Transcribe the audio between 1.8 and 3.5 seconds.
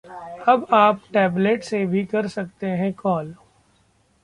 भी कर सकते हैं कॉल